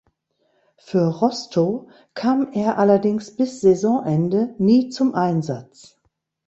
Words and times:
Für 0.77 1.05
Rostow 1.19 1.87
kam 2.15 2.51
er 2.53 2.79
allerdings 2.79 3.35
bis 3.35 3.61
Saisonende 3.61 4.55
nie 4.57 4.89
zum 4.89 5.13
Einsatz. 5.13 5.99